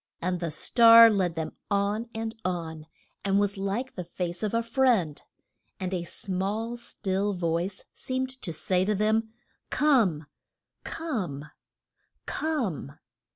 And 0.19 0.39
the 0.39 0.49
star 0.49 1.11
led 1.11 1.35
them 1.35 1.51
on 1.69 2.09
and 2.15 2.33
on, 2.43 2.87
and 3.23 3.39
was 3.39 3.55
like 3.55 3.93
the 3.93 4.03
face 4.03 4.41
of 4.41 4.51
a 4.51 4.63
friend. 4.63 5.21
And 5.79 5.93
a 5.93 6.05
small, 6.05 6.75
still 6.75 7.33
voice 7.33 7.85
seemed 7.93 8.41
to 8.41 8.51
say 8.51 8.83
to 8.83 8.95
them: 8.95 9.29
Come! 9.69 10.25
Come! 10.83 11.51
Come! 12.25 12.93